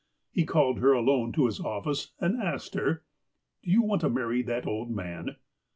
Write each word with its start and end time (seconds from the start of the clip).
He 0.31 0.45
called 0.47 0.79
her 0.79 0.93
alone 0.93 1.31
to 1.33 1.45
his 1.45 1.59
office, 1.59 2.11
and 2.19 2.41
asked 2.41 2.73
her:" 2.73 3.03
Do 3.63 3.69
you 3.69 3.83
want 3.83 4.01
to 4.01 4.09
marry 4.09 4.41
that 4.41 4.65
old 4.65 4.89
man 4.89 5.35